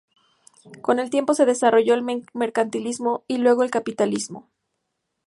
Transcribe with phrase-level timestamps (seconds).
[0.81, 2.01] Con el tiempo se desarrolló el
[2.33, 4.49] mercantilismo, y luego el capitalismo.